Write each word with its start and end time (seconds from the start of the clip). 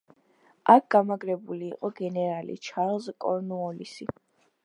აქ 0.73 0.87
გამაგრებული 0.95 1.67
იყო 1.67 1.91
გენერალი 2.01 2.57
ჩარლზ 2.69 3.13
კორნუოლისი. 3.27 4.09